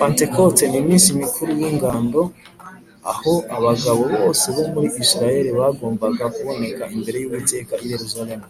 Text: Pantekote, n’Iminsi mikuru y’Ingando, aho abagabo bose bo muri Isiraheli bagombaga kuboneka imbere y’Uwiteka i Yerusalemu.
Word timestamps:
Pantekote, 0.00 0.64
n’Iminsi 0.68 1.08
mikuru 1.22 1.50
y’Ingando, 1.60 2.22
aho 3.12 3.32
abagabo 3.56 4.02
bose 4.16 4.46
bo 4.54 4.64
muri 4.72 4.88
Isiraheli 5.02 5.50
bagombaga 5.58 6.24
kuboneka 6.34 6.82
imbere 6.94 7.16
y’Uwiteka 7.18 7.74
i 7.78 7.86
Yerusalemu. 7.92 8.46